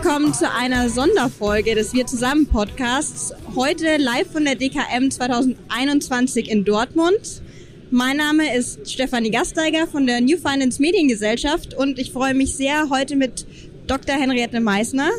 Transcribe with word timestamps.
willkommen 0.00 0.32
zu 0.32 0.48
einer 0.48 0.88
Sonderfolge 0.88 1.74
des 1.74 1.92
Wir 1.92 2.06
zusammen 2.06 2.46
Podcasts. 2.46 3.34
Heute 3.56 3.96
live 3.96 4.30
von 4.30 4.44
der 4.44 4.54
DKM 4.54 5.10
2021 5.10 6.48
in 6.48 6.64
Dortmund. 6.64 7.42
Mein 7.90 8.18
Name 8.18 8.56
ist 8.56 8.88
Stefanie 8.88 9.32
Gasteiger 9.32 9.88
von 9.88 10.06
der 10.06 10.20
New 10.20 10.36
Finance 10.36 10.80
Mediengesellschaft 10.80 11.74
und 11.74 11.98
ich 11.98 12.12
freue 12.12 12.34
mich 12.34 12.54
sehr, 12.54 12.90
heute 12.90 13.16
mit 13.16 13.44
Dr. 13.88 14.14
Henriette 14.14 14.60
Meissner, 14.60 15.10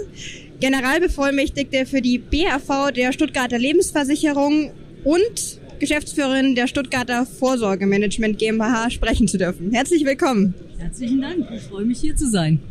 Generalbevollmächtigte 0.62 1.85
für 1.85 2.02
die 2.02 2.18
BAV 2.18 2.93
der 2.93 3.12
Stuttgarter 3.12 3.59
Lebensversicherung 3.59 4.71
und 5.04 5.59
Geschäftsführerin 5.80 6.55
der 6.55 6.68
Stuttgarter 6.68 7.26
Vorsorgemanagement 7.26 8.40
GmbH 8.40 8.91
sprechen 8.91 9.27
zu 9.27 9.38
dürfen. 9.38 9.73
Herzlich 9.73 10.05
willkommen. 10.05 10.54
Herzlichen 10.77 11.20
Dank. 11.20 11.49
Ich 11.54 11.63
freue 11.63 11.84
mich 11.84 11.99
hier 11.99 12.16
zu 12.16 12.30
sein. 12.30 12.62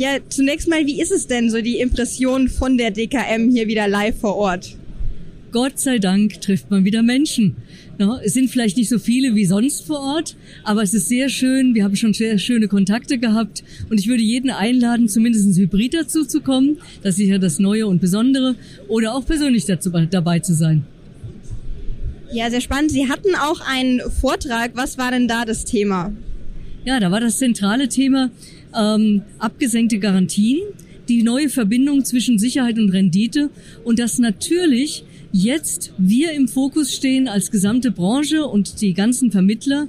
Ja, 0.00 0.16
zunächst 0.30 0.66
mal, 0.66 0.86
wie 0.86 0.98
ist 0.98 1.12
es 1.12 1.26
denn 1.26 1.50
so 1.50 1.60
die 1.60 1.78
Impression 1.78 2.48
von 2.48 2.78
der 2.78 2.90
DKM 2.90 3.50
hier 3.50 3.68
wieder 3.68 3.86
live 3.86 4.18
vor 4.18 4.34
Ort? 4.34 4.74
Gott 5.52 5.78
sei 5.78 5.98
Dank 5.98 6.40
trifft 6.40 6.70
man 6.70 6.86
wieder 6.86 7.02
Menschen. 7.02 7.56
No, 7.98 8.16
es 8.24 8.32
sind 8.32 8.48
vielleicht 8.48 8.78
nicht 8.78 8.88
so 8.88 8.98
viele 8.98 9.34
wie 9.34 9.44
sonst 9.44 9.86
vor 9.86 10.00
Ort, 10.00 10.36
aber 10.64 10.82
es 10.82 10.94
ist 10.94 11.08
sehr 11.08 11.28
schön. 11.28 11.74
Wir 11.74 11.84
haben 11.84 11.96
schon 11.96 12.14
sehr 12.14 12.38
schöne 12.38 12.66
Kontakte 12.66 13.18
gehabt 13.18 13.62
und 13.90 14.00
ich 14.00 14.08
würde 14.08 14.22
jeden 14.22 14.48
einladen, 14.48 15.06
zumindest 15.06 15.54
hybrid 15.58 15.92
dazu 15.92 16.24
zu 16.24 16.40
kommen. 16.40 16.78
Das 17.02 17.18
ist 17.18 17.28
ja 17.28 17.36
das 17.36 17.58
Neue 17.58 17.86
und 17.86 18.00
Besondere 18.00 18.54
oder 18.88 19.14
auch 19.14 19.26
persönlich 19.26 19.66
dazu, 19.66 19.90
dabei 19.90 20.38
zu 20.38 20.54
sein. 20.54 20.86
Ja, 22.32 22.48
sehr 22.48 22.62
spannend. 22.62 22.90
Sie 22.90 23.06
hatten 23.10 23.34
auch 23.34 23.60
einen 23.60 24.00
Vortrag. 24.10 24.70
Was 24.76 24.96
war 24.96 25.10
denn 25.10 25.28
da 25.28 25.44
das 25.44 25.66
Thema? 25.66 26.10
Ja, 26.84 26.98
da 26.98 27.10
war 27.10 27.20
das 27.20 27.36
zentrale 27.36 27.88
Thema 27.88 28.30
ähm, 28.74 29.22
abgesenkte 29.38 29.98
Garantien, 29.98 30.60
die 31.08 31.22
neue 31.22 31.50
Verbindung 31.50 32.04
zwischen 32.06 32.38
Sicherheit 32.38 32.78
und 32.78 32.90
Rendite 32.90 33.50
und 33.84 33.98
dass 33.98 34.18
natürlich 34.18 35.04
jetzt 35.30 35.92
wir 35.98 36.32
im 36.32 36.48
Fokus 36.48 36.94
stehen 36.94 37.28
als 37.28 37.50
gesamte 37.50 37.90
Branche 37.90 38.46
und 38.46 38.80
die 38.80 38.94
ganzen 38.94 39.30
Vermittler, 39.30 39.88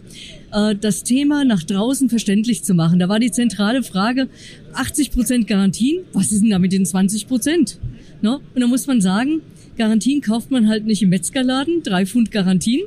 äh, 0.52 0.76
das 0.76 1.04
Thema 1.04 1.46
nach 1.46 1.64
draußen 1.64 2.10
verständlich 2.10 2.64
zu 2.64 2.74
machen. 2.74 3.00
Da 3.00 3.08
war 3.08 3.20
die 3.20 3.32
zentrale 3.32 3.84
Frage, 3.84 4.28
80 4.74 5.12
Prozent 5.12 5.48
Garantien, 5.48 6.04
was 6.12 6.34
ist 6.34 6.42
denn 6.42 6.50
da 6.50 6.60
mit 6.60 6.74
den 6.74 6.86
20 6.86 7.28
Prozent? 7.28 7.80
No? 8.22 8.42
Und 8.54 8.62
da 8.62 8.68
muss 8.68 8.86
man 8.86 9.00
sagen, 9.00 9.42
Garantien 9.78 10.20
kauft 10.20 10.52
man 10.52 10.68
halt 10.68 10.86
nicht 10.86 11.02
im 11.02 11.10
Metzgerladen, 11.10 11.84
drei 11.84 12.06
Pfund 12.06 12.32
Garantien, 12.32 12.82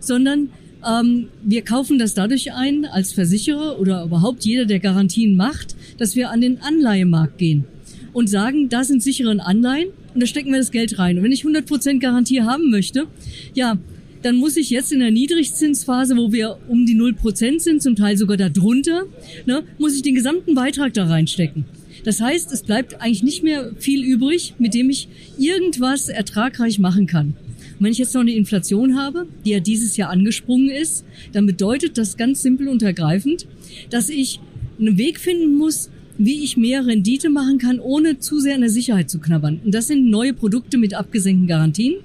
sondern 0.00 0.50
ähm, 0.84 1.28
wir 1.42 1.62
kaufen 1.62 1.98
das 1.98 2.14
dadurch 2.14 2.52
ein 2.52 2.84
als 2.84 3.12
Versicherer 3.12 3.78
oder 3.78 4.04
überhaupt 4.04 4.44
jeder, 4.44 4.66
der 4.66 4.80
Garantien 4.80 5.36
macht, 5.36 5.76
dass 5.98 6.16
wir 6.16 6.30
an 6.30 6.40
den 6.40 6.60
Anleihemarkt 6.60 7.38
gehen 7.38 7.64
und 8.12 8.28
sagen, 8.28 8.68
da 8.68 8.82
sind 8.82 9.02
sichere 9.02 9.38
Anleihen 9.40 9.88
und 10.14 10.20
da 10.20 10.26
stecken 10.26 10.50
wir 10.50 10.58
das 10.58 10.70
Geld 10.70 10.98
rein. 10.98 11.18
Und 11.18 11.24
wenn 11.24 11.32
ich 11.32 11.44
100% 11.44 12.00
Garantie 12.00 12.42
haben 12.42 12.70
möchte, 12.70 13.06
ja, 13.54 13.76
dann 14.22 14.36
muss 14.36 14.56
ich 14.56 14.70
jetzt 14.70 14.92
in 14.92 15.00
der 15.00 15.10
Niedrigzinsphase, 15.10 16.16
wo 16.16 16.32
wir 16.32 16.58
um 16.68 16.86
die 16.86 16.96
0% 16.96 17.60
sind, 17.60 17.82
zum 17.82 17.94
Teil 17.94 18.16
sogar 18.16 18.36
darunter, 18.36 19.04
ne, 19.44 19.62
muss 19.78 19.94
ich 19.94 20.02
den 20.02 20.14
gesamten 20.14 20.54
Beitrag 20.54 20.94
da 20.94 21.06
reinstecken. 21.06 21.64
Das 22.04 22.20
heißt, 22.20 22.52
es 22.52 22.62
bleibt 22.62 23.00
eigentlich 23.00 23.22
nicht 23.22 23.42
mehr 23.42 23.72
viel 23.78 24.04
übrig, 24.04 24.54
mit 24.58 24.74
dem 24.74 24.90
ich 24.90 25.08
irgendwas 25.38 26.08
ertragreich 26.08 26.78
machen 26.78 27.06
kann. 27.06 27.34
Wenn 27.78 27.92
ich 27.92 27.98
jetzt 27.98 28.14
noch 28.14 28.22
eine 28.22 28.34
Inflation 28.34 28.96
habe, 28.96 29.26
die 29.44 29.50
ja 29.50 29.60
dieses 29.60 29.96
Jahr 29.96 30.10
angesprungen 30.10 30.70
ist, 30.70 31.04
dann 31.32 31.46
bedeutet 31.46 31.98
das 31.98 32.16
ganz 32.16 32.42
simpel 32.42 32.68
und 32.68 32.82
ergreifend, 32.82 33.46
dass 33.90 34.08
ich 34.08 34.40
einen 34.78 34.96
Weg 34.98 35.20
finden 35.20 35.54
muss, 35.54 35.90
wie 36.18 36.42
ich 36.42 36.56
mehr 36.56 36.86
Rendite 36.86 37.28
machen 37.28 37.58
kann, 37.58 37.78
ohne 37.78 38.18
zu 38.18 38.40
sehr 38.40 38.54
an 38.54 38.62
der 38.62 38.70
Sicherheit 38.70 39.10
zu 39.10 39.18
knabbern. 39.18 39.60
Und 39.64 39.74
das 39.74 39.88
sind 39.88 40.08
neue 40.08 40.32
Produkte 40.32 40.78
mit 40.78 40.94
abgesenkten 40.94 41.46
Garantien. 41.46 41.96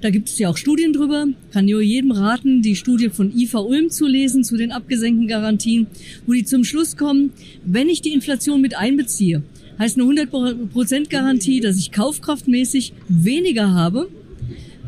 Da 0.00 0.10
gibt 0.10 0.28
es 0.28 0.38
ja 0.38 0.48
auch 0.48 0.56
Studien 0.56 0.92
drüber. 0.92 1.26
Kann 1.52 1.66
nur 1.66 1.80
jedem 1.80 2.12
raten, 2.12 2.62
die 2.62 2.76
Studie 2.76 3.08
von 3.08 3.36
IFA 3.36 3.58
Ulm 3.58 3.90
zu 3.90 4.06
lesen 4.06 4.44
zu 4.44 4.56
den 4.56 4.70
abgesenkten 4.70 5.26
Garantien, 5.26 5.86
wo 6.26 6.32
die 6.32 6.44
zum 6.44 6.64
Schluss 6.64 6.96
kommen, 6.96 7.32
wenn 7.64 7.88
ich 7.88 8.02
die 8.02 8.12
Inflation 8.12 8.60
mit 8.60 8.76
einbeziehe, 8.76 9.42
heißt 9.78 9.98
eine 9.98 10.08
100% 10.08 11.08
Garantie, 11.08 11.60
dass 11.60 11.78
ich 11.78 11.92
kaufkraftmäßig 11.92 12.92
weniger 13.08 13.72
habe, 13.74 14.08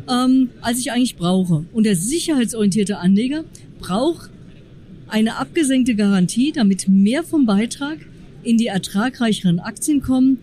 ähm, 0.09 0.49
als 0.61 0.79
ich 0.79 0.91
eigentlich 0.91 1.15
brauche. 1.15 1.65
Und 1.73 1.85
der 1.85 1.95
sicherheitsorientierte 1.95 2.97
Anleger 2.97 3.43
braucht 3.79 4.29
eine 5.07 5.37
abgesenkte 5.37 5.95
Garantie, 5.95 6.51
damit 6.51 6.87
mehr 6.87 7.23
vom 7.23 7.45
Beitrag 7.45 7.99
in 8.43 8.57
die 8.57 8.67
ertragreicheren 8.67 9.59
Aktien 9.59 10.01
kommen, 10.01 10.39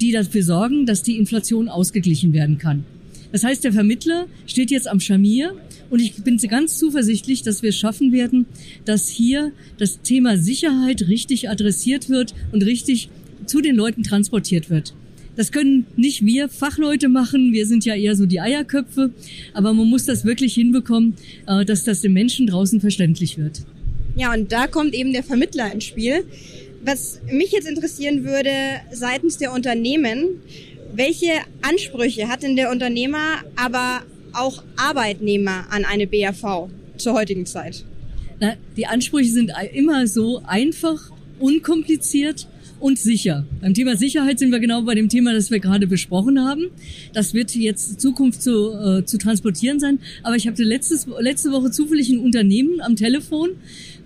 die 0.00 0.12
dafür 0.12 0.42
sorgen, 0.42 0.86
dass 0.86 1.02
die 1.02 1.16
Inflation 1.16 1.68
ausgeglichen 1.68 2.32
werden 2.32 2.58
kann. 2.58 2.84
Das 3.32 3.44
heißt, 3.44 3.64
der 3.64 3.72
Vermittler 3.72 4.26
steht 4.46 4.70
jetzt 4.70 4.88
am 4.88 5.00
Scharnier 5.00 5.54
und 5.90 6.00
ich 6.00 6.14
bin 6.22 6.36
ganz 6.38 6.78
zuversichtlich, 6.78 7.42
dass 7.42 7.62
wir 7.62 7.70
es 7.70 7.76
schaffen 7.76 8.12
werden, 8.12 8.46
dass 8.84 9.08
hier 9.08 9.52
das 9.78 10.00
Thema 10.00 10.36
Sicherheit 10.36 11.08
richtig 11.08 11.48
adressiert 11.48 12.08
wird 12.08 12.34
und 12.52 12.64
richtig 12.64 13.08
zu 13.46 13.60
den 13.60 13.76
Leuten 13.76 14.02
transportiert 14.02 14.70
wird. 14.70 14.94
Das 15.36 15.52
können 15.52 15.86
nicht 15.96 16.24
wir 16.24 16.48
Fachleute 16.48 17.08
machen, 17.08 17.52
wir 17.52 17.66
sind 17.66 17.84
ja 17.84 17.94
eher 17.94 18.16
so 18.16 18.24
die 18.24 18.40
Eierköpfe, 18.40 19.10
aber 19.52 19.74
man 19.74 19.86
muss 19.86 20.06
das 20.06 20.24
wirklich 20.24 20.54
hinbekommen, 20.54 21.14
äh, 21.46 21.64
dass 21.64 21.84
das 21.84 22.00
den 22.00 22.14
Menschen 22.14 22.46
draußen 22.46 22.80
verständlich 22.80 23.36
wird. 23.36 23.60
Ja, 24.16 24.32
und 24.32 24.50
da 24.50 24.66
kommt 24.66 24.94
eben 24.94 25.12
der 25.12 25.22
Vermittler 25.22 25.70
ins 25.70 25.84
Spiel. 25.84 26.24
Was 26.82 27.20
mich 27.30 27.52
jetzt 27.52 27.68
interessieren 27.68 28.24
würde 28.24 28.50
seitens 28.92 29.36
der 29.36 29.52
Unternehmen, 29.52 30.40
welche 30.94 31.32
Ansprüche 31.60 32.28
hat 32.28 32.42
denn 32.42 32.56
der 32.56 32.70
Unternehmer, 32.70 33.42
aber 33.56 34.02
auch 34.32 34.62
Arbeitnehmer 34.76 35.66
an 35.70 35.84
eine 35.84 36.06
BAV 36.06 36.68
zur 36.96 37.12
heutigen 37.12 37.44
Zeit? 37.44 37.84
Na, 38.40 38.54
die 38.76 38.86
Ansprüche 38.86 39.30
sind 39.30 39.52
immer 39.74 40.06
so 40.06 40.42
einfach, 40.46 41.10
unkompliziert 41.38 42.46
und 42.80 42.98
sicher. 42.98 43.46
Beim 43.60 43.74
Thema 43.74 43.96
Sicherheit 43.96 44.38
sind 44.38 44.50
wir 44.50 44.60
genau 44.60 44.82
bei 44.82 44.94
dem 44.94 45.08
Thema, 45.08 45.32
das 45.32 45.50
wir 45.50 45.60
gerade 45.60 45.86
besprochen 45.86 46.40
haben. 46.40 46.66
Das 47.12 47.34
wird 47.34 47.54
jetzt 47.54 48.00
Zukunft 48.00 48.42
zu, 48.42 48.72
äh, 48.72 49.04
zu 49.04 49.18
transportieren 49.18 49.80
sein. 49.80 49.98
Aber 50.22 50.36
ich 50.36 50.46
hatte 50.46 50.62
letztes, 50.62 51.06
letzte 51.20 51.52
Woche 51.52 51.70
zufällig 51.70 52.10
ein 52.10 52.18
Unternehmen 52.18 52.80
am 52.80 52.96
Telefon 52.96 53.50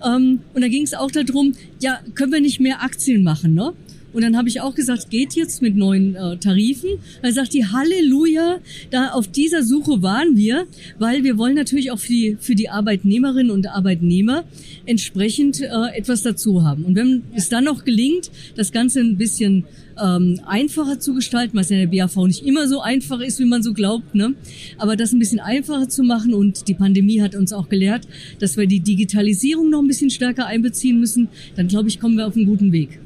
ähm, 0.04 0.40
und 0.54 0.62
da 0.62 0.68
ging 0.68 0.82
es 0.82 0.94
auch 0.94 1.10
darum, 1.10 1.54
ja, 1.80 2.00
können 2.14 2.32
wir 2.32 2.40
nicht 2.40 2.60
mehr 2.60 2.82
Aktien 2.82 3.22
machen, 3.22 3.54
ne? 3.54 3.72
Und 4.12 4.22
dann 4.22 4.36
habe 4.36 4.48
ich 4.48 4.60
auch 4.60 4.74
gesagt, 4.74 5.10
geht 5.10 5.34
jetzt 5.34 5.62
mit 5.62 5.76
neuen 5.76 6.14
äh, 6.16 6.36
Tarifen. 6.36 6.90
Dann 7.22 7.32
sagt 7.32 7.54
die 7.54 7.66
Halleluja, 7.66 8.58
da 8.90 9.10
auf 9.10 9.28
dieser 9.28 9.62
Suche 9.62 10.02
waren 10.02 10.36
wir, 10.36 10.66
weil 10.98 11.24
wir 11.24 11.38
wollen 11.38 11.54
natürlich 11.54 11.90
auch 11.90 11.98
für 11.98 12.08
die, 12.08 12.36
für 12.40 12.54
die 12.54 12.68
Arbeitnehmerinnen 12.68 13.50
und 13.50 13.68
Arbeitnehmer 13.68 14.44
entsprechend 14.86 15.60
äh, 15.60 15.66
etwas 15.94 16.22
dazu 16.22 16.64
haben. 16.64 16.84
Und 16.84 16.94
wenn 16.96 17.22
es 17.34 17.48
dann 17.48 17.64
noch 17.64 17.84
gelingt, 17.84 18.30
das 18.56 18.72
Ganze 18.72 19.00
ein 19.00 19.16
bisschen 19.16 19.64
ähm, 20.00 20.40
einfacher 20.46 20.98
zu 20.98 21.14
gestalten, 21.14 21.56
was 21.56 21.70
ja 21.70 21.78
in 21.78 21.90
der 21.90 22.04
BAV 22.04 22.16
nicht 22.26 22.44
immer 22.44 22.68
so 22.68 22.80
einfach 22.80 23.20
ist, 23.20 23.38
wie 23.38 23.44
man 23.44 23.62
so 23.62 23.72
glaubt, 23.72 24.14
ne? 24.14 24.34
aber 24.78 24.96
das 24.96 25.12
ein 25.12 25.18
bisschen 25.18 25.40
einfacher 25.40 25.88
zu 25.88 26.02
machen 26.02 26.34
und 26.34 26.68
die 26.68 26.74
Pandemie 26.74 27.20
hat 27.20 27.34
uns 27.34 27.52
auch 27.52 27.68
gelehrt, 27.68 28.06
dass 28.38 28.56
wir 28.56 28.66
die 28.66 28.80
Digitalisierung 28.80 29.70
noch 29.70 29.80
ein 29.80 29.88
bisschen 29.88 30.10
stärker 30.10 30.46
einbeziehen 30.46 30.98
müssen, 30.98 31.28
dann 31.56 31.68
glaube 31.68 31.88
ich, 31.88 32.00
kommen 32.00 32.16
wir 32.16 32.26
auf 32.26 32.36
einen 32.36 32.46
guten 32.46 32.72
Weg. 32.72 33.00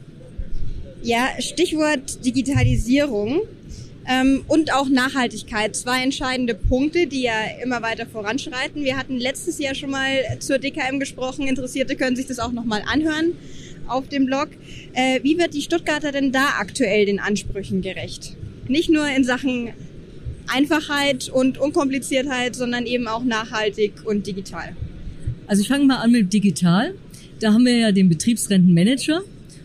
Ja, 1.05 1.29
Stichwort 1.39 2.25
Digitalisierung 2.25 3.43
ähm, 4.09 4.43
und 4.49 4.73
auch 4.73 4.89
Nachhaltigkeit. 4.89 5.77
Zwei 5.77 6.03
entscheidende 6.03 6.55
Punkte, 6.55 7.07
die 7.07 7.25
ja 7.25 7.35
immer 7.63 7.83
weiter 7.83 8.07
voranschreiten. 8.07 8.85
Wir 8.85 8.97
hatten 8.97 9.19
letztes 9.19 9.59
Jahr 9.59 9.75
schon 9.75 9.91
mal 9.91 10.09
zur 10.41 10.59
DKM 10.59 10.99
gesprochen. 10.99 11.47
Interessierte 11.47 11.95
können 11.97 12.17
sich 12.17 12.27
das 12.27 12.39
auch 12.39 12.53
nochmal 12.53 12.83
anhören 12.91 13.35
auf 13.87 14.09
dem 14.09 14.25
Blog. 14.25 14.49
Äh, 14.95 15.23
wie 15.23 15.37
wird 15.37 15.53
die 15.53 15.61
Stuttgarter 15.61 16.11
denn 16.11 16.33
da 16.33 16.55
aktuell 16.59 17.05
den 17.05 17.21
Ansprüchen 17.21 17.83
gerecht? 17.83 18.35
Nicht 18.67 18.89
nur 18.89 19.07
in 19.07 19.25
Sachen 19.25 19.75
Einfachheit 20.47 21.29
und 21.29 21.59
Unkompliziertheit, 21.59 22.57
sondern 22.57 22.87
eben 22.87 23.09
auch 23.09 23.25
nachhaltig 23.25 23.93
und 24.07 24.27
digital. 24.27 24.75
Also 25.49 25.61
ich 25.61 25.69
fange 25.69 25.85
mal 25.85 25.99
an 25.99 26.13
mit 26.13 26.33
digital. 26.33 26.95
Da 27.41 27.53
haben 27.53 27.67
wir 27.67 27.77
ja 27.77 27.93
den 27.93 28.09
Betriebsrentenmanager 28.09 29.21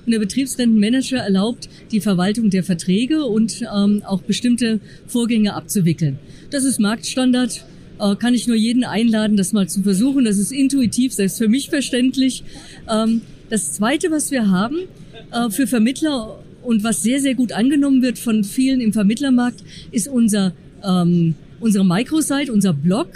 und 0.06 0.12
der 0.12 0.20
Betriebsrentenmanager 0.20 1.18
erlaubt 1.18 1.70
die 1.92 2.00
Verwaltung 2.00 2.50
der 2.50 2.64
Verträge 2.64 3.26
und 3.26 3.62
ähm, 3.62 4.02
auch 4.06 4.22
bestimmte 4.22 4.80
Vorgänge 5.08 5.54
abzuwickeln. 5.54 6.18
Das 6.50 6.64
ist 6.64 6.80
Marktstandard. 6.80 7.66
Äh, 8.00 8.16
kann 8.16 8.34
ich 8.34 8.48
nur 8.48 8.56
jeden 8.56 8.84
einladen, 8.84 9.38
das 9.38 9.54
mal 9.54 9.68
zu 9.68 9.84
versuchen. 9.84 10.26
Das 10.26 10.38
ist 10.38 10.52
intuitiv, 10.52 11.14
selbst 11.14 11.38
für 11.38 11.48
mich 11.48 11.70
verständlich. 11.70 12.44
Ähm, 12.90 13.22
das 13.50 13.74
Zweite, 13.74 14.12
was 14.12 14.32
wir 14.32 14.50
haben 14.50 14.78
äh, 15.32 15.50
für 15.50 15.68
Vermittler 15.68 16.40
und 16.64 16.84
was 16.84 17.04
sehr, 17.04 17.20
sehr 17.20 17.36
gut 17.36 17.52
angenommen 17.52 18.02
wird 18.02 18.18
von 18.18 18.44
vielen 18.44 18.82
im 18.82 18.94
Vermittlermarkt, 18.94 19.64
ist 19.92 20.08
unser, 20.08 20.54
ähm, 20.84 21.36
unsere 21.60 21.86
Microsite, 21.86 22.52
unser 22.54 22.74
Blog 22.74 23.10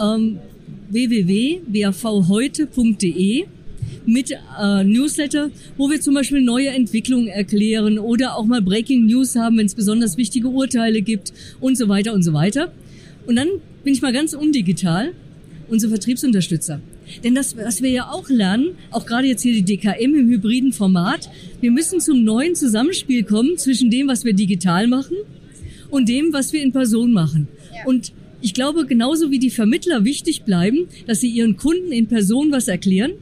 ähm, 0.00 0.38
www.bavheute.de 0.90 3.44
mit 4.06 4.30
äh, 4.30 4.84
Newsletter, 4.84 5.50
wo 5.76 5.90
wir 5.90 6.00
zum 6.00 6.14
Beispiel 6.14 6.40
neue 6.40 6.68
Entwicklungen 6.68 7.28
erklären 7.28 7.98
oder 7.98 8.36
auch 8.36 8.44
mal 8.44 8.62
Breaking 8.62 9.06
News 9.06 9.36
haben, 9.36 9.58
wenn 9.58 9.66
es 9.66 9.74
besonders 9.74 10.16
wichtige 10.16 10.48
Urteile 10.48 11.02
gibt 11.02 11.32
und 11.60 11.76
so 11.76 11.88
weiter 11.88 12.12
und 12.12 12.22
so 12.22 12.32
weiter. 12.32 12.72
Und 13.26 13.36
dann 13.36 13.48
bin 13.84 13.92
ich 13.92 14.02
mal 14.02 14.12
ganz 14.12 14.34
undigital, 14.34 15.12
unsere 15.68 15.90
Vertriebsunterstützer. 15.90 16.80
Denn 17.24 17.34
das, 17.34 17.56
was 17.56 17.82
wir 17.82 17.90
ja 17.90 18.10
auch 18.10 18.28
lernen, 18.28 18.72
auch 18.90 19.06
gerade 19.06 19.26
jetzt 19.26 19.42
hier 19.42 19.52
die 19.52 19.64
DKM 19.64 20.14
im 20.14 20.28
hybriden 20.28 20.72
Format, 20.72 21.28
wir 21.60 21.70
müssen 21.70 22.00
zum 22.00 22.24
neuen 22.24 22.54
Zusammenspiel 22.54 23.24
kommen 23.24 23.56
zwischen 23.58 23.90
dem, 23.90 24.08
was 24.08 24.24
wir 24.24 24.32
digital 24.32 24.86
machen 24.86 25.16
und 25.90 26.08
dem, 26.08 26.32
was 26.32 26.52
wir 26.52 26.62
in 26.62 26.72
Person 26.72 27.12
machen. 27.12 27.48
Ja. 27.74 27.86
Und 27.86 28.12
ich 28.42 28.54
glaube, 28.54 28.86
genauso 28.86 29.30
wie 29.30 29.38
die 29.38 29.50
Vermittler 29.50 30.04
wichtig 30.04 30.42
bleiben, 30.42 30.88
dass 31.06 31.20
sie 31.20 31.28
ihren 31.28 31.56
Kunden 31.56 31.92
in 31.92 32.06
Person 32.06 32.52
was 32.52 32.68
erklären, 32.68 33.12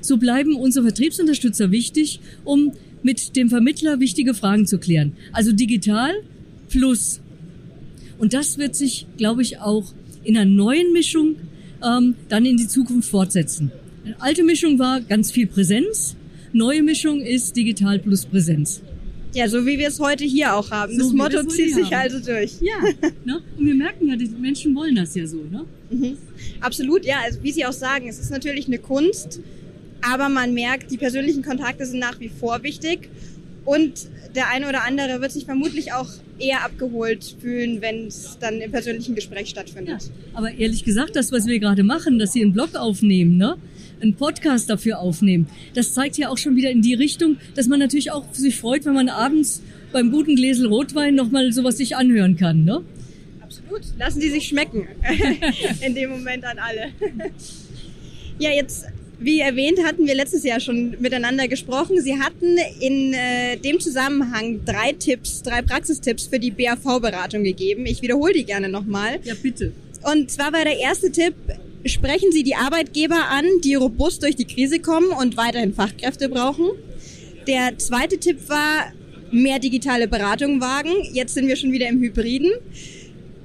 so 0.00 0.16
bleiben 0.16 0.56
unsere 0.56 0.86
Vertriebsunterstützer 0.86 1.70
wichtig, 1.70 2.20
um 2.44 2.72
mit 3.02 3.36
dem 3.36 3.50
Vermittler 3.50 4.00
wichtige 4.00 4.34
Fragen 4.34 4.66
zu 4.66 4.78
klären. 4.78 5.12
Also 5.32 5.52
digital 5.52 6.14
plus. 6.68 7.20
Und 8.18 8.32
das 8.32 8.58
wird 8.58 8.74
sich, 8.74 9.06
glaube 9.16 9.42
ich, 9.42 9.58
auch 9.58 9.92
in 10.24 10.36
einer 10.36 10.50
neuen 10.50 10.92
Mischung 10.92 11.36
ähm, 11.84 12.14
dann 12.28 12.44
in 12.44 12.56
die 12.56 12.66
Zukunft 12.66 13.08
fortsetzen. 13.10 13.70
Eine 14.04 14.20
alte 14.20 14.44
Mischung 14.44 14.78
war 14.78 15.00
ganz 15.00 15.30
viel 15.30 15.46
Präsenz, 15.46 16.16
neue 16.52 16.82
Mischung 16.82 17.20
ist 17.20 17.56
digital 17.56 17.98
plus 17.98 18.24
Präsenz. 18.24 18.82
Ja, 19.34 19.48
so 19.48 19.66
wie 19.66 19.78
wir 19.78 19.88
es 19.88 19.98
heute 19.98 20.24
hier 20.24 20.54
auch 20.54 20.70
haben. 20.70 20.92
So 20.92 21.06
das 21.06 21.12
Motto 21.12 21.42
zieht 21.44 21.74
sich 21.74 21.94
also 21.94 22.20
durch. 22.20 22.60
Ja, 22.60 22.76
ne? 23.24 23.42
und 23.58 23.66
wir 23.66 23.74
merken 23.74 24.08
ja, 24.08 24.16
die 24.16 24.28
Menschen 24.28 24.74
wollen 24.76 24.94
das 24.94 25.14
ja 25.16 25.26
so. 25.26 25.38
Ne? 25.50 25.64
Mhm. 25.90 26.16
Absolut, 26.60 27.04
ja. 27.04 27.16
Also 27.24 27.42
wie 27.42 27.50
Sie 27.50 27.66
auch 27.66 27.72
sagen, 27.72 28.08
es 28.08 28.20
ist 28.20 28.30
natürlich 28.30 28.68
eine 28.68 28.78
Kunst, 28.78 29.40
aber 30.04 30.28
man 30.28 30.54
merkt, 30.54 30.90
die 30.90 30.98
persönlichen 30.98 31.42
Kontakte 31.42 31.86
sind 31.86 31.98
nach 31.98 32.20
wie 32.20 32.28
vor 32.28 32.62
wichtig. 32.62 33.08
Und 33.64 34.08
der 34.34 34.50
eine 34.50 34.68
oder 34.68 34.84
andere 34.84 35.20
wird 35.20 35.32
sich 35.32 35.46
vermutlich 35.46 35.92
auch 35.92 36.08
eher 36.38 36.64
abgeholt 36.64 37.36
fühlen, 37.40 37.80
wenn 37.80 38.08
es 38.08 38.36
dann 38.38 38.60
im 38.60 38.70
persönlichen 38.70 39.14
Gespräch 39.14 39.48
stattfindet. 39.48 40.02
Ja, 40.02 40.38
aber 40.38 40.52
ehrlich 40.52 40.84
gesagt, 40.84 41.16
das, 41.16 41.32
was 41.32 41.46
wir 41.46 41.58
gerade 41.58 41.82
machen, 41.82 42.18
dass 42.18 42.32
Sie 42.32 42.42
einen 42.42 42.52
Blog 42.52 42.74
aufnehmen, 42.74 43.36
ne? 43.36 43.56
einen 44.02 44.14
Podcast 44.14 44.68
dafür 44.68 44.98
aufnehmen, 44.98 45.46
das 45.74 45.94
zeigt 45.94 46.18
ja 46.18 46.28
auch 46.28 46.36
schon 46.36 46.56
wieder 46.56 46.70
in 46.70 46.82
die 46.82 46.94
Richtung, 46.94 47.36
dass 47.54 47.68
man 47.68 47.78
natürlich 47.78 48.10
auch 48.10 48.24
sich 48.34 48.56
freut, 48.56 48.84
wenn 48.84 48.94
man 48.94 49.08
abends 49.08 49.62
beim 49.92 50.10
guten 50.10 50.36
Gläsel 50.36 50.66
Rotwein 50.66 51.14
nochmal 51.14 51.52
sowas 51.52 51.78
sich 51.78 51.96
anhören 51.96 52.36
kann. 52.36 52.64
Ne? 52.64 52.82
Absolut. 53.40 53.82
Lassen 53.98 54.20
Sie 54.20 54.28
sich 54.28 54.48
schmecken. 54.48 54.88
in 55.80 55.94
dem 55.94 56.10
Moment 56.10 56.44
an 56.44 56.58
alle. 56.58 56.88
ja, 58.38 58.50
jetzt 58.50 58.86
wie 59.24 59.40
erwähnt, 59.40 59.78
hatten 59.84 60.06
wir 60.06 60.14
letztes 60.14 60.44
Jahr 60.44 60.60
schon 60.60 60.96
miteinander 61.00 61.48
gesprochen. 61.48 62.00
Sie 62.00 62.18
hatten 62.20 62.56
in 62.80 63.14
äh, 63.14 63.56
dem 63.56 63.80
Zusammenhang 63.80 64.64
drei 64.64 64.92
Tipps, 64.92 65.42
drei 65.42 65.62
Praxistipps 65.62 66.26
für 66.26 66.38
die 66.38 66.50
BAV-Beratung 66.50 67.42
gegeben. 67.44 67.86
Ich 67.86 68.02
wiederhole 68.02 68.32
die 68.34 68.44
gerne 68.44 68.68
nochmal. 68.68 69.20
Ja, 69.24 69.34
bitte. 69.40 69.72
Und 70.02 70.30
zwar 70.30 70.52
war 70.52 70.64
der 70.64 70.78
erste 70.78 71.10
Tipp, 71.10 71.34
sprechen 71.86 72.30
Sie 72.32 72.42
die 72.42 72.54
Arbeitgeber 72.54 73.28
an, 73.30 73.44
die 73.62 73.74
robust 73.74 74.22
durch 74.22 74.36
die 74.36 74.44
Krise 74.44 74.80
kommen 74.80 75.08
und 75.08 75.36
weiterhin 75.36 75.74
Fachkräfte 75.74 76.28
brauchen. 76.28 76.70
Der 77.46 77.76
zweite 77.78 78.18
Tipp 78.18 78.48
war, 78.48 78.92
mehr 79.30 79.58
digitale 79.58 80.08
Beratung 80.08 80.60
wagen. 80.60 80.92
Jetzt 81.12 81.34
sind 81.34 81.48
wir 81.48 81.56
schon 81.56 81.72
wieder 81.72 81.88
im 81.88 82.00
Hybriden. 82.00 82.52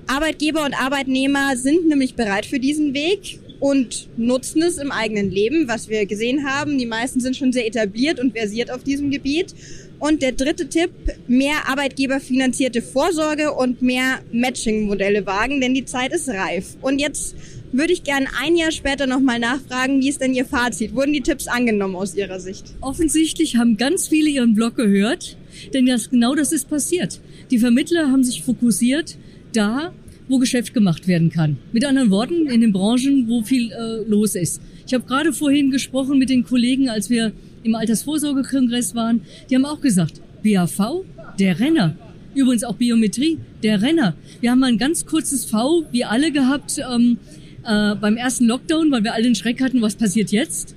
Arbeitgeber 0.08 0.66
und 0.66 0.74
Arbeitnehmer 0.74 1.56
sind 1.56 1.88
nämlich 1.88 2.16
bereit 2.16 2.46
für 2.46 2.60
diesen 2.60 2.94
Weg 2.94 3.40
und 3.60 4.08
nutzen 4.18 4.62
es 4.62 4.78
im 4.78 4.92
eigenen 4.92 5.32
Leben, 5.32 5.68
was 5.68 5.90
wir 5.90 6.06
gesehen 6.06 6.46
haben. 6.46 6.78
Die 6.78 6.86
meisten 6.86 7.20
sind 7.20 7.36
schon 7.36 7.52
sehr 7.52 7.68
etabliert 7.68 8.20
und 8.20 8.32
versiert 8.32 8.72
auf 8.72 8.84
diesem 8.84 9.12
Gebiet. 9.12 9.54
Und 10.00 10.22
der 10.22 10.32
dritte 10.32 10.70
Tipp, 10.70 10.92
mehr 11.28 11.68
arbeitgeberfinanzierte 11.68 12.82
Vorsorge 12.82 13.54
und 13.54 13.82
mehr 13.82 14.20
Matching-Modelle 14.32 15.26
wagen, 15.26 15.60
denn 15.60 15.74
die 15.74 15.84
Zeit 15.84 16.14
ist 16.14 16.30
reif. 16.30 16.78
Und 16.82 17.00
jetzt 17.00 17.36
würde 17.74 17.92
ich 17.92 18.04
gern 18.04 18.28
ein 18.42 18.56
Jahr 18.56 18.72
später 18.72 19.08
nochmal 19.08 19.40
nachfragen, 19.40 20.02
wie 20.02 20.10
ist 20.10 20.22
denn 20.22 20.34
Ihr 20.34 20.46
Fazit? 20.46 20.96
Wurden 20.96 21.14
die 21.14 21.22
Tipps 21.22 21.48
angenommen 21.48 21.98
aus 21.98 22.16
Ihrer 22.16 22.40
Sicht? 22.40 22.64
Offensichtlich 22.80 23.58
haben 23.58 23.76
ganz 23.76 24.08
viele 24.08 24.30
Ihren 24.30 24.56
Blog 24.56 24.76
gehört, 24.76 25.38
denn 25.74 25.86
das, 25.86 26.10
genau 26.10 26.34
das 26.34 26.54
ist 26.54 26.70
passiert. 26.70 27.20
Die 27.52 27.60
Vermittler 27.60 28.10
haben 28.10 28.24
sich 28.24 28.44
fokussiert 28.44 29.18
da, 29.54 29.94
wo 30.30 30.38
Geschäft 30.38 30.74
gemacht 30.74 31.08
werden 31.08 31.30
kann. 31.30 31.58
Mit 31.74 31.84
anderen 31.84 32.12
Worten, 32.12 32.48
in 32.48 32.62
den 32.62 32.72
Branchen, 32.72 33.28
wo 33.28 33.42
viel 33.42 33.72
äh, 33.72 34.08
los 34.08 34.36
ist. 34.36 34.62
Ich 34.88 34.94
habe 34.94 35.04
gerade 35.06 35.34
vorhin 35.34 35.72
gesprochen 35.72 36.18
mit 36.18 36.30
den 36.30 36.46
Kollegen, 36.46 36.90
als 36.90 37.10
wir 37.10 37.34
im 37.64 37.76
Altersvorsorgekongress 37.76 38.96
waren. 38.96 39.22
Die 39.50 39.56
haben 39.56 39.66
auch 39.66 39.82
gesagt, 39.82 40.22
BAV, 40.44 41.04
der 41.38 41.60
Renner. 41.60 41.96
Übrigens 42.36 42.64
auch 42.64 42.76
Biometrie, 42.76 43.40
der 43.64 43.82
Renner. 43.82 44.16
Wir 44.40 44.52
haben 44.52 44.60
mal 44.60 44.68
ein 44.68 44.78
ganz 44.78 45.06
kurzes 45.06 45.46
V, 45.46 45.84
wie 45.92 46.06
alle 46.06 46.32
gehabt, 46.32 46.80
ähm, 46.80 47.18
äh, 47.66 47.96
beim 47.96 48.16
ersten 48.18 48.46
Lockdown, 48.46 48.92
weil 48.92 49.04
wir 49.04 49.14
alle 49.14 49.24
den 49.24 49.36
Schreck 49.36 49.62
hatten, 49.62 49.82
was 49.82 49.96
passiert 49.96 50.32
jetzt? 50.32 50.76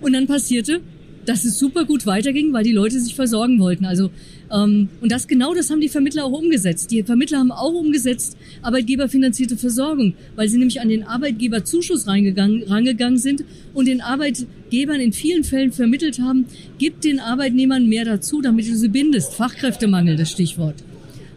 Und 0.00 0.12
dann 0.12 0.26
passierte, 0.26 0.80
dass 1.26 1.44
es 1.44 1.58
super 1.58 1.84
gut 1.84 2.06
weiterging, 2.06 2.52
weil 2.52 2.64
die 2.64 2.72
Leute 2.72 3.00
sich 3.00 3.14
versorgen 3.14 3.58
wollten. 3.58 3.84
Also 3.84 4.10
ähm, 4.52 4.88
und 5.00 5.10
das 5.10 5.26
genau 5.26 5.54
das 5.54 5.70
haben 5.70 5.80
die 5.80 5.88
Vermittler 5.88 6.24
auch 6.24 6.32
umgesetzt. 6.32 6.90
Die 6.90 7.02
Vermittler 7.02 7.38
haben 7.38 7.52
auch 7.52 7.72
umgesetzt 7.72 8.36
arbeitgeberfinanzierte 8.62 9.56
Versorgung, 9.56 10.14
weil 10.36 10.48
sie 10.48 10.58
nämlich 10.58 10.80
an 10.80 10.88
den 10.88 11.04
Arbeitgeberzuschuss 11.04 12.06
reingegangen, 12.06 12.62
rangegangen 12.64 13.18
sind 13.18 13.44
und 13.72 13.88
den 13.88 14.00
Arbeitgebern 14.00 15.00
in 15.00 15.12
vielen 15.12 15.44
Fällen 15.44 15.72
vermittelt 15.72 16.18
haben, 16.18 16.46
gib 16.78 17.00
den 17.00 17.20
Arbeitnehmern 17.20 17.88
mehr 17.88 18.04
dazu, 18.04 18.40
damit 18.40 18.68
du 18.68 18.76
sie 18.76 18.88
bindest. 18.88 19.34
Fachkräftemangel, 19.34 20.16
das 20.16 20.30
Stichwort. 20.30 20.76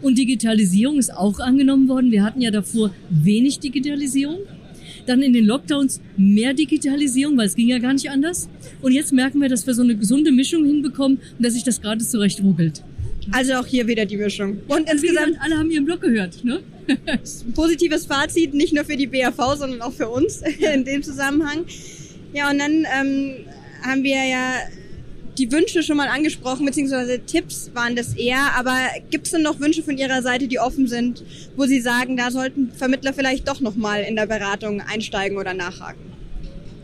Und 0.00 0.16
Digitalisierung 0.16 0.98
ist 0.98 1.12
auch 1.12 1.40
angenommen 1.40 1.88
worden. 1.88 2.12
Wir 2.12 2.22
hatten 2.22 2.40
ja 2.40 2.50
davor 2.50 2.92
wenig 3.10 3.58
Digitalisierung. 3.58 4.38
Dann 5.08 5.22
in 5.22 5.32
den 5.32 5.46
Lockdowns 5.46 6.00
mehr 6.18 6.52
Digitalisierung, 6.52 7.38
weil 7.38 7.46
es 7.46 7.56
ging 7.56 7.68
ja 7.68 7.78
gar 7.78 7.94
nicht 7.94 8.10
anders. 8.10 8.48
Und 8.82 8.92
jetzt 8.92 9.12
merken 9.12 9.40
wir, 9.40 9.48
dass 9.48 9.66
wir 9.66 9.72
so 9.72 9.82
eine 9.82 9.96
gesunde 9.96 10.30
Mischung 10.32 10.66
hinbekommen 10.66 11.18
und 11.38 11.44
dass 11.44 11.54
sich 11.54 11.64
das 11.64 11.80
gerade 11.80 12.04
zurecht 12.04 12.42
ruckelt. 12.42 12.84
Also 13.30 13.54
auch 13.54 13.66
hier 13.66 13.86
wieder 13.86 14.04
die 14.04 14.16
Mischung. 14.16 14.58
Und 14.68 14.90
insgesamt, 14.90 15.36
alle 15.40 15.56
haben 15.56 15.70
ihren 15.70 15.84
Blog 15.84 16.00
gehört, 16.00 16.44
ne? 16.44 16.60
Positives 17.54 18.06
Fazit, 18.06 18.54
nicht 18.54 18.74
nur 18.74 18.84
für 18.84 18.96
die 18.96 19.06
BAV, 19.06 19.56
sondern 19.56 19.80
auch 19.82 19.92
für 19.92 20.08
uns 20.08 20.42
in 20.74 20.84
dem 20.84 21.02
Zusammenhang. 21.02 21.64
Ja, 22.32 22.50
und 22.50 22.58
dann 22.58 22.86
ähm, 23.00 23.34
haben 23.82 24.02
wir 24.02 24.24
ja 24.24 24.54
die 25.38 25.50
Wünsche 25.52 25.82
schon 25.82 25.96
mal 25.96 26.08
angesprochen, 26.08 26.66
beziehungsweise 26.66 27.20
Tipps 27.24 27.70
waren 27.74 27.96
das 27.96 28.14
eher. 28.14 28.54
Aber 28.56 28.76
gibt 29.10 29.26
es 29.26 29.32
denn 29.32 29.42
noch 29.42 29.60
Wünsche 29.60 29.82
von 29.82 29.96
Ihrer 29.96 30.22
Seite, 30.22 30.48
die 30.48 30.58
offen 30.58 30.86
sind, 30.86 31.22
wo 31.56 31.66
Sie 31.66 31.80
sagen, 31.80 32.16
da 32.16 32.30
sollten 32.30 32.72
Vermittler 32.72 33.12
vielleicht 33.12 33.48
doch 33.48 33.60
nochmal 33.60 34.02
in 34.02 34.16
der 34.16 34.26
Beratung 34.26 34.80
einsteigen 34.80 35.38
oder 35.38 35.54
nachhaken? 35.54 36.08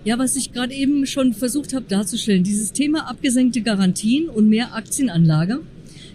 Ja, 0.05 0.19
was 0.19 0.37
ich 0.37 0.53
gerade 0.53 0.75
eben 0.75 1.07
schon 1.07 1.33
versucht 1.33 1.73
habe 1.73 1.87
darzustellen, 1.89 2.45
dieses 2.45 2.73
Thema 2.73 3.09
abgesenkte 3.09 3.63
Garantien 3.63 4.29
und 4.29 4.49
mehr 4.49 4.75
Aktienanlage. 4.75 5.61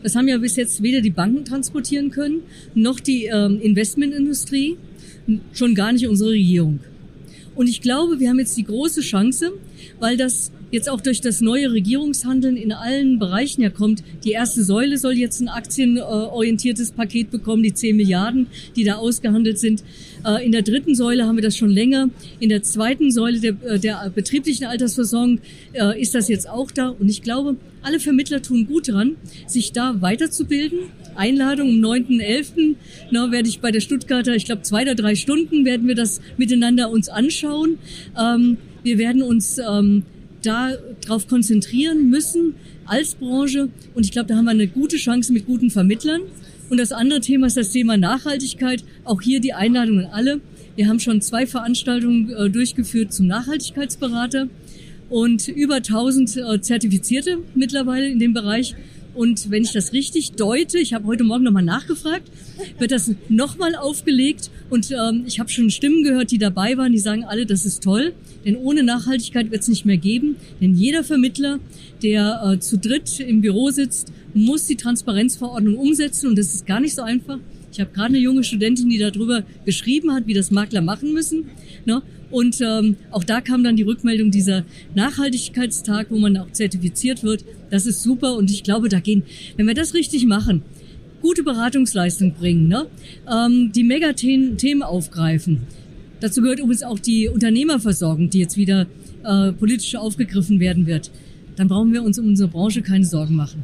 Das 0.03 0.15
haben 0.15 0.27
ja 0.27 0.37
bis 0.37 0.55
jetzt 0.55 0.81
weder 0.81 1.01
die 1.01 1.09
Banken 1.09 1.43
transportieren 1.43 2.11
können, 2.11 2.41
noch 2.75 2.99
die 2.99 3.25
ähm, 3.25 3.59
Investmentindustrie, 3.59 4.77
schon 5.53 5.75
gar 5.75 5.91
nicht 5.91 6.07
unsere 6.07 6.31
Regierung. 6.31 6.79
Und 7.55 7.67
ich 7.67 7.81
glaube, 7.81 8.19
wir 8.19 8.29
haben 8.29 8.39
jetzt 8.39 8.55
die 8.57 8.63
große 8.63 9.01
Chance, 9.01 9.51
weil 9.99 10.17
das 10.17 10.51
jetzt 10.71 10.89
auch 10.89 11.01
durch 11.01 11.21
das 11.21 11.41
neue 11.41 11.71
Regierungshandeln 11.71 12.55
in 12.55 12.71
allen 12.71 13.19
Bereichen 13.19 13.61
ja 13.61 13.69
kommt. 13.69 14.03
Die 14.23 14.31
erste 14.31 14.63
Säule 14.63 14.97
soll 14.97 15.13
jetzt 15.13 15.39
ein 15.39 15.49
aktienorientiertes 15.49 16.91
Paket 16.91 17.31
bekommen, 17.31 17.63
die 17.63 17.73
10 17.73 17.95
Milliarden, 17.95 18.47
die 18.75 18.83
da 18.83 18.95
ausgehandelt 18.95 19.59
sind. 19.59 19.83
Äh, 20.25 20.45
in 20.45 20.51
der 20.51 20.61
dritten 20.61 20.95
Säule 20.95 21.25
haben 21.25 21.37
wir 21.37 21.43
das 21.43 21.57
schon 21.57 21.69
länger. 21.69 22.09
In 22.39 22.49
der 22.49 22.63
zweiten 22.63 23.11
Säule 23.11 23.39
der, 23.39 23.55
äh, 23.65 23.79
der 23.79 24.11
betrieblichen 24.13 24.65
Altersversorgung 24.65 25.39
äh, 25.73 25.99
ist 25.99 26.15
das 26.15 26.27
jetzt 26.27 26.49
auch 26.49 26.71
da. 26.71 26.89
Und 26.89 27.09
ich 27.09 27.21
glaube, 27.21 27.55
alle 27.81 27.99
Vermittler 27.99 28.41
tun 28.41 28.67
gut 28.67 28.89
dran, 28.89 29.15
sich 29.47 29.71
da 29.71 30.01
weiterzubilden. 30.01 30.79
Einladung 31.15 31.69
um 31.69 31.75
9.11. 31.75 32.75
Na, 33.11 33.31
werde 33.31 33.49
ich 33.49 33.59
bei 33.59 33.71
der 33.71 33.79
Stuttgarter, 33.79 34.35
ich 34.35 34.45
glaube, 34.45 34.61
zwei 34.61 34.83
oder 34.83 34.95
drei 34.95 35.15
Stunden 35.15 35.65
werden 35.65 35.87
wir 35.87 35.95
das 35.95 36.21
miteinander 36.37 36.89
uns 36.89 37.09
anschauen. 37.09 37.77
Ähm, 38.17 38.57
wir 38.83 38.97
werden 38.97 39.21
uns 39.21 39.57
ähm, 39.57 40.03
darauf 40.43 41.27
konzentrieren 41.27 42.09
müssen 42.09 42.55
als 42.85 43.15
Branche. 43.15 43.69
Und 43.93 44.05
ich 44.05 44.11
glaube, 44.11 44.27
da 44.27 44.35
haben 44.35 44.45
wir 44.45 44.51
eine 44.51 44.67
gute 44.67 44.97
Chance 44.97 45.33
mit 45.33 45.45
guten 45.45 45.69
Vermittlern. 45.69 46.21
Und 46.69 46.79
das 46.79 46.91
andere 46.91 47.19
Thema 47.19 47.47
ist 47.47 47.57
das 47.57 47.71
Thema 47.71 47.97
Nachhaltigkeit. 47.97 48.83
Auch 49.03 49.21
hier 49.21 49.39
die 49.39 49.53
Einladung 49.53 49.99
an 49.99 50.05
alle. 50.05 50.41
Wir 50.75 50.87
haben 50.87 50.99
schon 50.99 51.21
zwei 51.21 51.45
Veranstaltungen 51.45 52.29
äh, 52.31 52.49
durchgeführt 52.49 53.11
zum 53.11 53.27
Nachhaltigkeitsberater 53.27 54.47
und 55.09 55.47
über 55.47 55.75
1000 55.75 56.37
äh, 56.37 56.61
Zertifizierte 56.61 57.39
mittlerweile 57.55 58.07
in 58.07 58.19
dem 58.19 58.33
Bereich. 58.33 58.75
Und 59.19 59.51
wenn 59.51 59.63
ich 59.63 59.73
das 59.73 59.91
richtig 59.91 60.31
deute, 60.31 60.79
ich 60.79 60.93
habe 60.93 61.05
heute 61.05 61.25
Morgen 61.25 61.43
nochmal 61.43 61.61
nachgefragt, 61.61 62.31
wird 62.77 62.91
das 62.91 63.11
nochmal 63.27 63.75
aufgelegt. 63.75 64.49
Und 64.69 64.91
ähm, 64.91 65.25
ich 65.27 65.41
habe 65.41 65.49
schon 65.49 65.69
Stimmen 65.71 66.03
gehört, 66.05 66.31
die 66.31 66.37
dabei 66.37 66.77
waren, 66.77 66.93
die 66.93 66.99
sagen 66.99 67.25
alle, 67.25 67.45
das 67.45 67.65
ist 67.65 67.83
toll. 67.83 68.13
Denn 68.45 68.55
ohne 68.55 68.81
Nachhaltigkeit 68.81 69.51
wird 69.51 69.63
es 69.63 69.67
nicht 69.67 69.83
mehr 69.83 69.97
geben. 69.97 70.37
Denn 70.61 70.73
jeder 70.73 71.03
Vermittler, 71.03 71.59
der 72.01 72.41
äh, 72.45 72.59
zu 72.61 72.77
dritt 72.77 73.19
im 73.19 73.41
Büro 73.41 73.71
sitzt, 73.71 74.13
muss 74.33 74.67
die 74.67 74.77
Transparenzverordnung 74.77 75.75
umsetzen. 75.75 76.29
Und 76.29 76.37
das 76.37 76.53
ist 76.53 76.65
gar 76.65 76.79
nicht 76.79 76.95
so 76.95 77.01
einfach. 77.01 77.39
Ich 77.73 77.81
habe 77.81 77.91
gerade 77.91 78.13
eine 78.13 78.19
junge 78.19 78.45
Studentin, 78.45 78.87
die 78.87 78.99
darüber 78.99 79.43
geschrieben 79.65 80.13
hat, 80.13 80.27
wie 80.27 80.33
das 80.33 80.49
Makler 80.49 80.79
machen 80.79 81.11
müssen. 81.11 81.49
Ne? 81.83 82.01
Und 82.31 82.61
ähm, 82.61 82.95
auch 83.11 83.23
da 83.23 83.41
kam 83.41 83.63
dann 83.63 83.75
die 83.75 83.83
Rückmeldung 83.83 84.31
dieser 84.31 84.63
Nachhaltigkeitstag, 84.95 86.07
wo 86.09 86.17
man 86.17 86.37
auch 86.37 86.51
zertifiziert 86.51 87.23
wird. 87.23 87.43
Das 87.69 87.85
ist 87.85 88.03
super 88.03 88.35
und 88.35 88.51
ich 88.51 88.63
glaube, 88.63 88.89
da 88.89 88.99
gehen, 88.99 89.23
wenn 89.57 89.67
wir 89.67 89.73
das 89.73 89.93
richtig 89.93 90.25
machen, 90.25 90.61
gute 91.21 91.43
Beratungsleistung 91.43 92.33
bringen, 92.33 92.67
ne? 92.67 92.87
ähm, 93.31 93.71
die 93.73 93.83
Megathemen 93.83 94.83
aufgreifen. 94.83 95.61
Dazu 96.19 96.41
gehört 96.41 96.59
übrigens 96.59 96.83
auch 96.83 96.99
die 96.99 97.29
Unternehmerversorgung, 97.29 98.29
die 98.29 98.39
jetzt 98.39 98.57
wieder 98.57 98.87
äh, 99.23 99.51
politisch 99.53 99.95
aufgegriffen 99.95 100.59
werden 100.59 100.85
wird. 100.85 101.11
Dann 101.55 101.67
brauchen 101.67 101.93
wir 101.93 102.03
uns 102.03 102.19
um 102.19 102.27
unsere 102.27 102.49
Branche 102.49 102.81
keine 102.81 103.05
Sorgen 103.05 103.35
machen. 103.35 103.63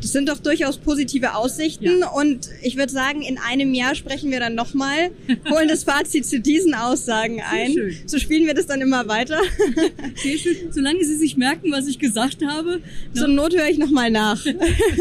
Das 0.00 0.12
sind 0.12 0.28
doch 0.28 0.38
durchaus 0.38 0.78
positive 0.78 1.34
Aussichten 1.34 2.00
ja. 2.00 2.08
und 2.10 2.48
ich 2.62 2.76
würde 2.76 2.92
sagen, 2.92 3.22
in 3.22 3.38
einem 3.38 3.74
Jahr 3.74 3.94
sprechen 3.94 4.30
wir 4.30 4.40
dann 4.40 4.54
nochmal, 4.54 5.10
holen 5.50 5.68
das 5.68 5.84
Fazit 5.84 6.26
zu 6.26 6.40
diesen 6.40 6.74
Aussagen 6.74 7.42
ein. 7.42 7.72
Sehr 7.72 7.82
schön. 7.82 7.96
So 8.06 8.18
spielen 8.18 8.46
wir 8.46 8.54
das 8.54 8.66
dann 8.66 8.80
immer 8.80 9.08
weiter. 9.08 9.40
Sehr 10.22 10.38
schön. 10.38 10.56
Solange 10.70 11.04
Sie 11.04 11.16
sich 11.16 11.36
merken, 11.36 11.72
was 11.72 11.86
ich 11.86 11.98
gesagt 11.98 12.44
habe. 12.44 12.80
Zur 13.14 13.28
Not 13.28 13.54
höre 13.54 13.68
ich 13.68 13.78
nochmal 13.78 14.10
nach. 14.10 14.44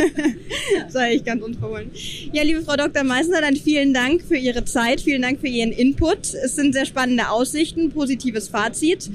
Sei 0.90 1.16
ich 1.16 1.24
ganz 1.24 1.44
unverhohlen. 1.44 1.92
Ja, 2.34 2.44
liebe 2.44 2.62
Frau 2.62 2.76
Dr. 2.76 3.04
Meissner, 3.04 3.42
dann 3.42 3.56
vielen 3.56 3.94
Dank 3.94 4.22
für 4.22 4.38
Ihre 4.38 4.66
Zeit, 4.66 5.02
vielen 5.02 5.22
Dank 5.22 5.40
für 5.40 5.48
Ihren 5.48 5.72
Input. 5.72 6.34
Es 6.34 6.56
sind 6.56 6.74
sehr 6.74 6.86
spannende 6.86 7.30
Aussichten, 7.30 7.92
positives 7.92 8.48
Fazit 8.50 9.10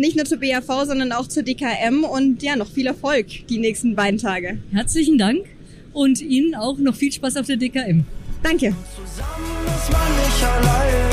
nicht 0.00 0.16
nur 0.16 0.24
zur 0.24 0.38
BAV, 0.38 0.86
sondern 0.86 1.12
auch 1.12 1.28
zur 1.28 1.42
DKM 1.42 2.04
und 2.04 2.42
ja, 2.42 2.56
noch 2.56 2.70
viel 2.70 2.86
Erfolg 2.86 3.26
die 3.48 3.58
nächsten 3.58 3.94
beiden 3.94 4.18
Tage. 4.18 4.58
Herzlichen 4.72 5.18
Dank 5.18 5.46
und 5.92 6.20
Ihnen 6.20 6.54
auch 6.54 6.78
noch 6.78 6.94
viel 6.94 7.12
Spaß 7.12 7.36
auf 7.36 7.46
der 7.46 7.56
DKM. 7.56 8.04
Danke. 8.42 8.74
Zusammen 8.96 9.66
ist 9.66 9.92
man 9.92 10.16
nicht 10.16 10.44
allein. 10.44 11.10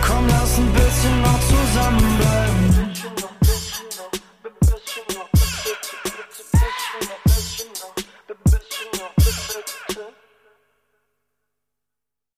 Komm, 0.00 0.26
lass 0.28 0.58
ein 0.58 0.72
bisschen 0.72 1.22
noch 1.22 1.40
zusammenbleiben. 1.40 2.53